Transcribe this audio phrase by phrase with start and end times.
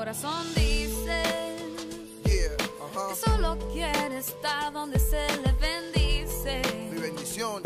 [0.00, 1.22] corazón dice
[2.24, 3.08] Yeah, ajá.
[3.10, 6.62] que solo quiere estar donde se le bendice.
[6.90, 7.62] Mi bendición.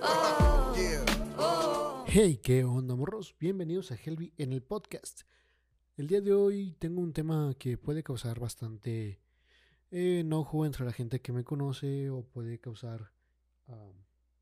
[0.00, 1.04] Oh, Yeah.
[1.36, 2.04] oh.
[2.06, 3.34] Hey, ¿qué onda, morros?
[3.40, 5.22] Bienvenidos a Helvi en el podcast.
[5.96, 9.20] El día de hoy tengo un tema que puede causar bastante
[9.90, 13.10] eh, enojo entre la gente que me conoce o puede causar,
[13.66, 13.90] ah,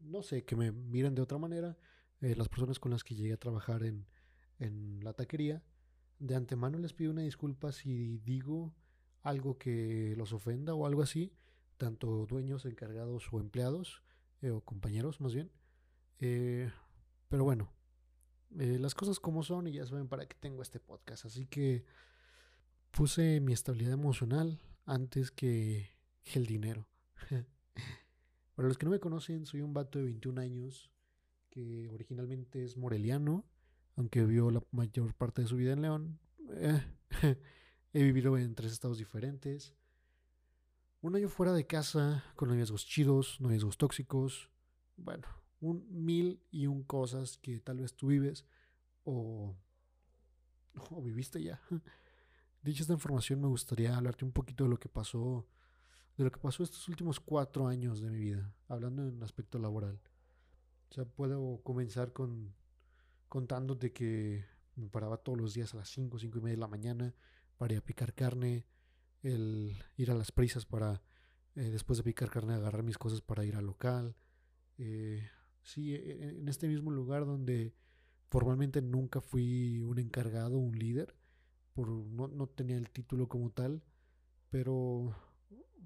[0.01, 1.79] no sé, que me miren de otra manera.
[2.21, 4.07] eh, las personas con las que llegué a trabajar en,
[4.59, 5.63] en la taquería.
[6.23, 8.73] De antemano les pido una disculpa si digo
[9.23, 11.33] algo que los ofenda o algo así,
[11.79, 14.05] tanto dueños, encargados o empleados,
[14.41, 15.51] eh, o compañeros más bien.
[16.21, 16.71] Eh,
[17.29, 17.73] pero bueno,
[18.57, 21.25] eh, las cosas como son y ya saben para qué tengo este podcast.
[21.25, 21.85] Así que
[22.93, 25.91] puse mi estabilidad emocional antes que
[26.35, 26.87] el dinero.
[28.55, 30.93] para los que no me conocen, soy un vato de 21 años
[31.51, 33.45] que originalmente es moreliano,
[33.97, 36.19] aunque vivió la mayor parte de su vida en León.
[36.51, 36.83] Eh,
[37.93, 39.75] he vivido en tres estados diferentes.
[41.01, 44.51] Un año fuera de casa, con noviazgos chidos, noviazgos tóxicos.
[44.97, 45.27] Bueno,
[45.61, 48.47] un mil y un cosas que tal vez tú vives
[49.05, 49.57] o,
[50.75, 51.61] o viviste ya.
[52.63, 55.49] Dicha esta información, me gustaría hablarte un poquito de lo que pasó,
[56.17, 60.01] de lo que pasó estos últimos cuatro años de mi vida, hablando en aspecto laboral.
[60.91, 62.55] O sea, puedo comenzar con
[63.33, 64.45] contándote que
[64.77, 67.15] me paraba todos los días a las 5, 5 y media de la mañana
[67.57, 68.67] para ir a picar carne,
[69.23, 71.01] el ir a las prisas para,
[71.55, 74.15] eh, después de picar carne, agarrar mis cosas para ir al local.
[74.77, 75.27] Eh,
[75.63, 77.75] sí, e- en este mismo lugar donde
[78.29, 81.17] formalmente nunca fui un encargado, un líder,
[81.73, 83.83] por, no, no tenía el título como tal,
[84.51, 85.17] pero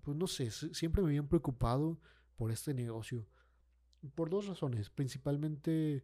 [0.03, 2.01] pues no sé, si- siempre me habían preocupado
[2.35, 3.25] por este negocio.
[4.17, 6.03] Por dos razones, principalmente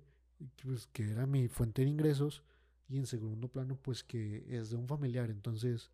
[0.63, 2.43] pues, que era mi fuente de ingresos
[2.89, 5.91] y en segundo plano pues que es de un familiar, entonces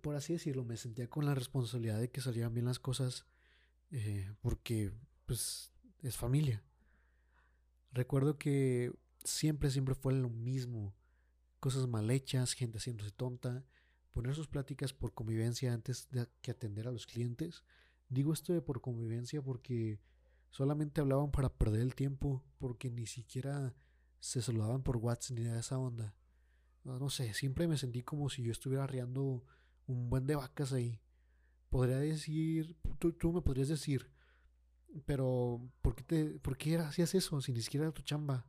[0.00, 3.26] por así decirlo, me sentía con la responsabilidad de que salieran bien las cosas
[3.90, 4.92] eh, porque
[5.26, 6.62] pues es familia.
[7.92, 8.92] Recuerdo que
[9.22, 10.94] siempre, siempre fue lo mismo.
[11.60, 13.64] Cosas mal hechas, gente haciéndose tonta,
[14.12, 17.62] poner sus pláticas por convivencia antes de que atender a los clientes.
[18.08, 19.98] Digo esto de por convivencia porque
[20.54, 23.74] solamente hablaban para perder el tiempo, porque ni siquiera
[24.20, 26.14] se saludaban por WhatsApp ni de esa onda.
[26.84, 29.44] No, sé, siempre me sentí como si yo estuviera arriando
[29.88, 31.00] un buen de vacas ahí.
[31.70, 34.08] Podría decir, tú, tú me podrías decir,
[35.06, 38.46] pero ¿por qué, te, por qué hacías eso si ni siquiera era tu chamba?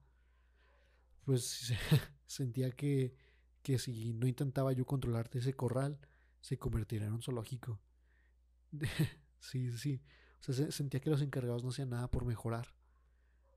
[1.23, 1.73] Pues
[2.27, 3.15] sentía que,
[3.63, 5.97] que si no intentaba yo controlarte ese corral,
[6.39, 7.79] se convertiría en un zoológico.
[9.39, 10.03] sí, sí.
[10.53, 12.67] Se- sentía que los encargados no hacían nada por mejorar.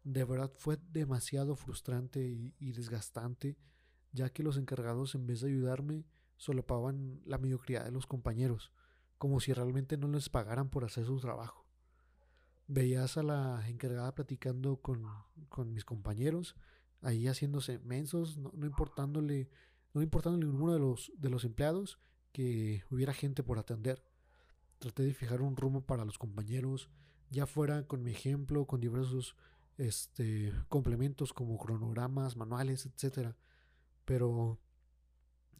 [0.05, 3.57] De verdad fue demasiado frustrante y, y desgastante,
[4.13, 6.05] ya que los encargados en vez de ayudarme,
[6.37, 8.73] solapaban la mediocridad de los compañeros,
[9.19, 11.67] como si realmente no les pagaran por hacer su trabajo.
[12.67, 15.05] Veías a la encargada platicando con,
[15.49, 16.55] con mis compañeros,
[17.01, 19.51] ahí haciéndose mensos, no, no importándole,
[19.95, 21.99] no importándole ninguno de los, de los empleados
[22.33, 24.05] que hubiera gente por atender.
[24.79, 26.89] Traté de fijar un rumbo para los compañeros,
[27.31, 29.37] ya fuera con mi ejemplo, con diversos
[29.77, 33.37] este, complementos como cronogramas, manuales, etcétera.
[34.05, 34.59] Pero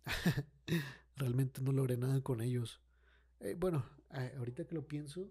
[1.17, 2.81] realmente no logré nada con ellos.
[3.41, 5.31] Eh, bueno, ahorita que lo pienso,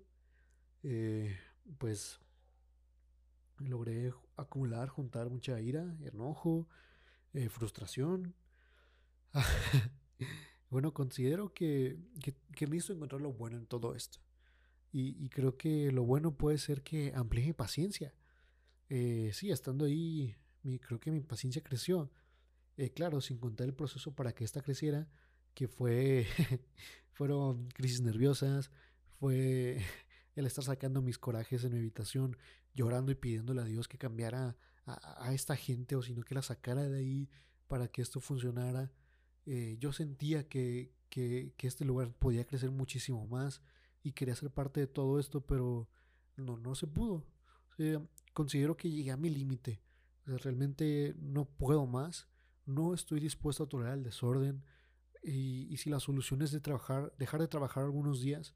[0.84, 1.38] eh,
[1.78, 2.20] pues
[3.60, 6.68] logré acumular, juntar mucha ira, enojo,
[7.34, 8.36] eh, frustración.
[10.70, 14.20] bueno, considero que, que, que encontrar lo bueno en todo esto.
[14.92, 18.14] Y, y creo que lo bueno puede ser que amplíe mi paciencia.
[18.90, 22.12] Eh, sí, estando ahí, mi, creo que mi paciencia creció.
[22.78, 25.08] Eh, claro, sin contar el proceso para que esta creciera,
[25.54, 26.28] que fue,
[27.14, 28.70] fueron crisis nerviosas,
[29.20, 29.78] fue
[30.36, 32.38] el estar sacando mis corajes en mi habitación,
[32.76, 36.42] llorando y pidiéndole a Dios que cambiara a, a esta gente o sino que la
[36.42, 37.30] sacara de ahí
[37.68, 38.92] para que esto funcionara.
[39.48, 43.62] Eh, yo sentía que, que, este lugar podía crecer muchísimo más
[44.04, 45.90] y quería ser parte de todo esto, pero
[46.36, 47.26] no, no se pudo.
[47.72, 48.02] O sea,
[48.34, 49.82] considero que llegué a mi límite.
[50.26, 52.28] Realmente no puedo más.
[52.66, 54.66] No estoy dispuesto a tolerar el desorden.
[55.24, 58.54] Y, y si la solución es de trabajar, dejar de trabajar algunos días,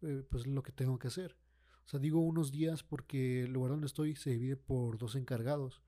[0.00, 1.36] eh, pues es lo que tengo que hacer.
[1.84, 5.82] O sea, digo unos días porque el lugar donde estoy se divide por dos encargados.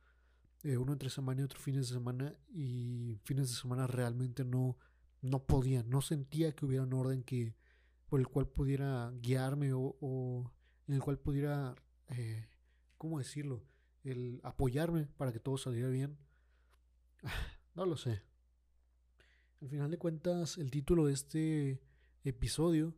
[0.65, 2.35] Eh, uno entre semana y otro fines de semana.
[2.49, 4.79] Y fines de semana realmente no,
[5.21, 7.57] no podía, no sentía que hubiera un orden que,
[8.07, 10.53] por el cual pudiera guiarme o,
[10.87, 11.75] en el cual pudiera,
[12.09, 12.47] eh,
[12.97, 13.65] ¿cómo decirlo?
[14.05, 16.19] El apoyarme para que todo saliera bien.
[17.75, 18.21] No lo sé.
[19.63, 21.81] al final de cuentas, el título de este
[22.23, 22.95] episodio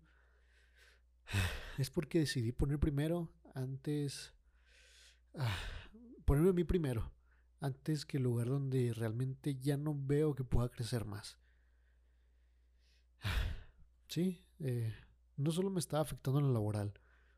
[1.78, 4.34] es porque decidí poner primero antes...
[6.24, 7.13] ponerme a mí primero
[7.64, 11.38] antes que el lugar donde realmente ya no veo que pueda crecer más.
[14.06, 14.94] Sí, eh,
[15.36, 16.92] no solo me estaba afectando en lo laboral,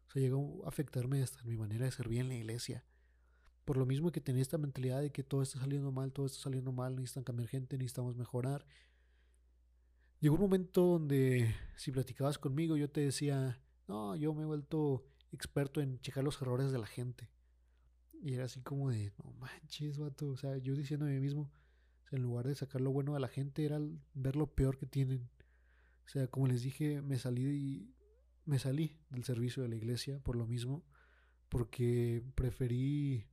[0.09, 2.85] o sea, llegó a afectarme hasta mi manera de servir en la iglesia.
[3.65, 6.39] Por lo mismo que tenía esta mentalidad de que todo está saliendo mal, todo está
[6.39, 8.67] saliendo mal, necesitan cambiar gente, necesitamos mejorar.
[10.21, 13.59] Llegó un momento donde si platicabas conmigo yo te decía,
[13.89, 17.31] no, yo me he vuelto experto en checar los errores de la gente.
[18.27, 20.27] Y era así como de, no manches, vato.
[20.31, 21.49] O sea, yo diciendo a mí mismo,
[22.11, 23.79] en lugar de sacar lo bueno de la gente, era
[24.15, 25.31] ver lo peor que tienen.
[26.05, 27.95] O sea, como les dije, me salí y
[28.45, 30.85] me salí del servicio de la iglesia por lo mismo,
[31.49, 33.29] porque preferí,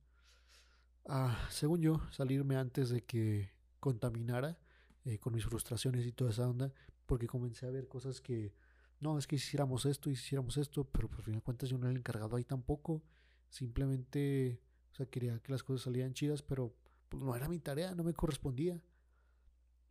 [1.06, 3.50] ah, según yo, salirme antes de que
[3.80, 4.60] contaminara
[5.04, 6.72] eh, con mis frustraciones y toda esa onda,
[7.06, 8.54] porque comencé a ver cosas que,
[9.00, 11.90] no, es que hiciéramos esto, hiciéramos esto, pero por fin de cuentas yo no era
[11.90, 13.02] el encargado ahí tampoco,
[13.48, 14.60] simplemente
[14.94, 16.72] o sea, quería que las cosas salieran chidas, pero
[17.08, 18.80] pues, no era mi tarea, no me correspondía.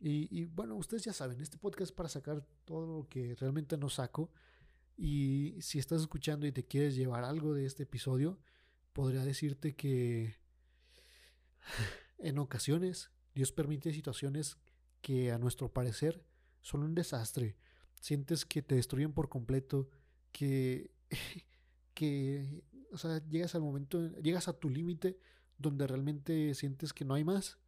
[0.00, 3.76] Y, y, bueno, ustedes ya saben, este podcast es para sacar todo lo que realmente
[3.76, 4.32] no saco.
[4.96, 8.38] Y si estás escuchando y te quieres llevar algo de este episodio,
[8.94, 10.36] podría decirte que
[12.18, 14.56] en ocasiones Dios permite situaciones
[15.02, 16.24] que a nuestro parecer
[16.62, 17.56] son un desastre.
[18.00, 19.90] Sientes que te destruyen por completo,
[20.32, 20.92] que,
[21.92, 25.18] que o sea, llegas al momento, llegas a tu límite
[25.58, 27.58] donde realmente sientes que no hay más.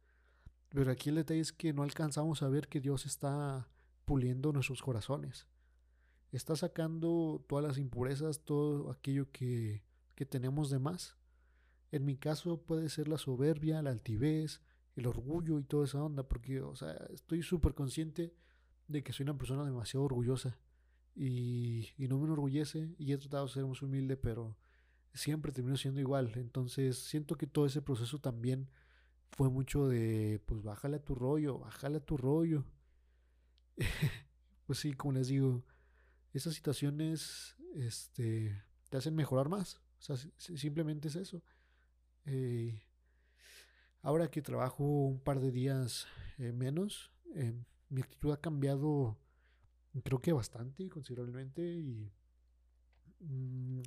[0.69, 3.69] Pero aquí el detalle es que no alcanzamos a ver que Dios está
[4.05, 5.47] puliendo nuestros corazones.
[6.31, 9.83] Está sacando todas las impurezas, todo aquello que,
[10.15, 11.15] que tenemos de más.
[11.91, 14.61] En mi caso puede ser la soberbia, la altivez,
[14.95, 18.33] el orgullo y toda esa onda, porque, o sea, estoy súper consciente
[18.87, 20.57] de que soy una persona demasiado orgullosa
[21.15, 24.57] y, y no me enorgullece y he tratado de ser más humilde, pero
[25.13, 26.31] siempre terminó siendo igual.
[26.35, 28.69] Entonces siento que todo ese proceso también
[29.31, 32.65] fue mucho de, pues bájale a tu rollo, bájale a tu rollo.
[34.65, 35.63] pues sí, como les digo,
[36.33, 39.81] esas situaciones este, te hacen mejorar más.
[39.99, 41.43] O sea, simplemente es eso.
[42.25, 42.81] Eh,
[44.01, 46.07] ahora que trabajo un par de días
[46.37, 47.53] eh, menos, eh,
[47.89, 49.17] mi actitud ha cambiado
[50.03, 51.61] creo que bastante, considerablemente.
[51.61, 52.11] Y
[53.19, 53.81] mm,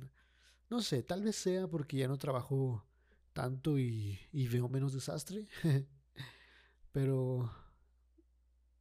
[0.71, 2.85] no sé, tal vez sea porque ya no trabajo
[3.33, 5.45] tanto y, veo menos desastre.
[6.93, 7.51] Pero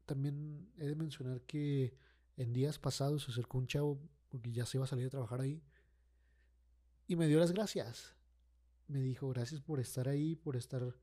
[0.07, 1.97] también he de mencionar que
[2.37, 5.41] en días pasados se acercó un chavo porque ya se iba a salir a trabajar
[5.41, 5.63] ahí
[7.09, 8.15] y me dio las gracias.
[8.87, 10.95] Me dijo gracias por estar ahí, por estar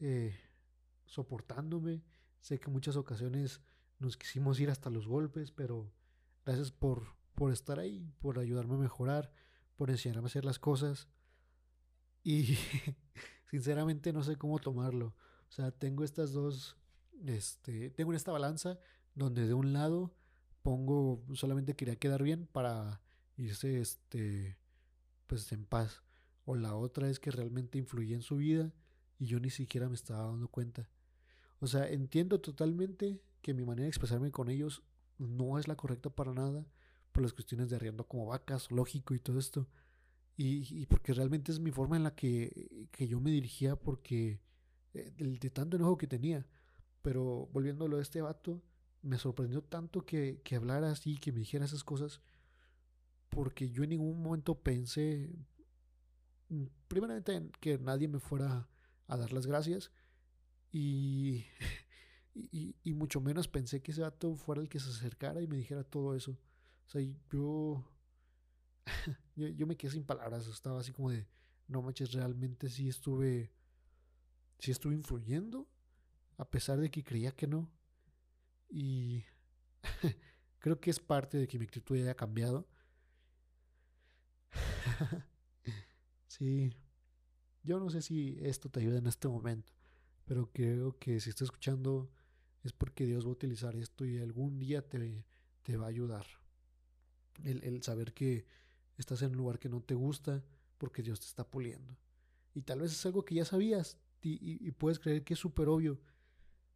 [0.00, 0.38] eh,
[1.06, 2.04] soportándome.
[2.40, 3.62] Sé que en muchas ocasiones
[3.98, 5.90] nos quisimos ir hasta los golpes, pero
[6.44, 9.32] gracias por, por estar ahí, por ayudarme a mejorar
[9.80, 11.08] por enseñarme a hacer las cosas.
[12.22, 12.54] Y
[13.50, 15.14] sinceramente no sé cómo tomarlo.
[15.48, 16.76] O sea, tengo estas dos,
[17.24, 18.78] este, tengo esta balanza
[19.14, 20.14] donde de un lado
[20.60, 23.00] pongo solamente quería quedar bien para
[23.38, 24.58] irse, este,
[25.26, 26.02] pues en paz.
[26.44, 28.74] O la otra es que realmente influye en su vida
[29.18, 30.90] y yo ni siquiera me estaba dando cuenta.
[31.58, 34.82] O sea, entiendo totalmente que mi manera de expresarme con ellos
[35.16, 36.66] no es la correcta para nada
[37.12, 39.68] por las cuestiones de arriendo como vacas, lógico y todo esto.
[40.36, 44.40] Y, porque realmente es mi forma en la que, yo me dirigía porque
[44.94, 46.46] eh, de, tanto enojo que tenía.
[47.02, 48.62] Pero volviéndolo a este vato,
[49.02, 52.22] me sorprendió tanto que, que hablara así, que me dijera esas cosas,
[53.28, 55.30] porque yo en ningún momento pensé,
[56.48, 58.66] mm, primeramente, que nadie me fuera
[59.08, 59.90] a dar las gracias
[60.72, 61.44] y,
[62.34, 65.56] y, y, mucho menos pensé que ese vato fuera el que se acercara y me
[65.56, 66.38] dijera todo eso.
[66.90, 67.02] O sea,
[69.36, 71.24] yo, yo, me quedé sin palabras, estaba así como de,
[71.68, 73.52] no manches, realmente sí estuve,
[74.58, 75.68] sí estuve influyendo,
[76.36, 77.70] a pesar de que creía que no.
[78.68, 79.24] Y
[80.58, 82.66] creo que es parte de que mi actitud haya cambiado.
[86.26, 86.72] sí,
[87.62, 89.72] yo no sé si esto te ayuda en este momento,
[90.24, 92.10] pero creo que si estás escuchando
[92.64, 95.24] es porque Dios va a utilizar esto y algún día te,
[95.62, 96.26] te va a ayudar.
[97.44, 98.46] El, saber que
[98.96, 100.42] estás en un lugar que no te gusta
[100.78, 101.96] porque Dios te está puliendo.
[102.54, 106.00] Y tal vez es algo que ya sabías y, puedes creer que es súper obvio,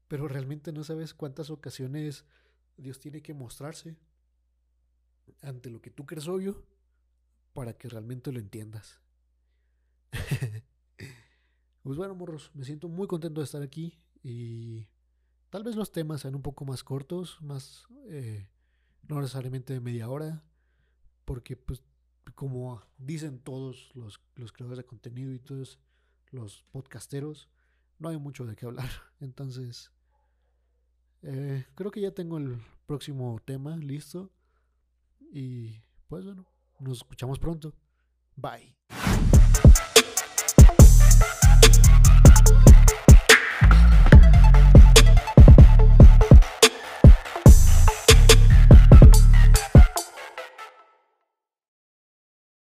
[0.08, 2.24] pero realmente no sabes cuántas ocasiones
[2.76, 3.96] Dios tiene que mostrarse
[5.42, 6.64] ante lo que tú crees obvio
[7.52, 9.00] para que realmente lo entiendas.
[11.82, 14.88] pues bueno, morros, me siento muy contento de estar aquí y
[15.50, 18.48] tal vez los temas sean un poco más cortos, más eh,
[19.08, 20.42] no necesariamente de media hora,
[21.24, 21.82] porque pues
[22.34, 25.78] como dicen todos los, los creadores de contenido y todos
[26.30, 27.48] los podcasteros,
[27.98, 28.88] no hay mucho de qué hablar.
[29.20, 29.92] Entonces,
[31.22, 34.30] eh, creo que ya tengo el próximo tema listo.
[35.32, 36.46] Y pues bueno,
[36.78, 37.74] nos escuchamos pronto.
[38.36, 38.76] Bye.